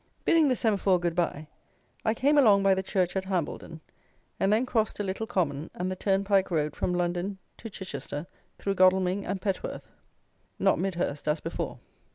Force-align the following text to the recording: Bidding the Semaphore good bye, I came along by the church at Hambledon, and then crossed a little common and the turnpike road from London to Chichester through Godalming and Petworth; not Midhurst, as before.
Bidding 0.25 0.47
the 0.47 0.55
Semaphore 0.55 0.99
good 0.99 1.13
bye, 1.13 1.47
I 2.03 2.15
came 2.15 2.35
along 2.35 2.63
by 2.63 2.73
the 2.73 2.81
church 2.81 3.15
at 3.15 3.25
Hambledon, 3.25 3.81
and 4.39 4.51
then 4.51 4.65
crossed 4.65 4.99
a 4.99 5.03
little 5.03 5.27
common 5.27 5.69
and 5.75 5.91
the 5.91 5.95
turnpike 5.95 6.49
road 6.49 6.75
from 6.75 6.91
London 6.91 7.37
to 7.57 7.69
Chichester 7.69 8.25
through 8.57 8.73
Godalming 8.73 9.27
and 9.27 9.39
Petworth; 9.39 9.91
not 10.57 10.79
Midhurst, 10.79 11.27
as 11.27 11.39
before. 11.39 11.77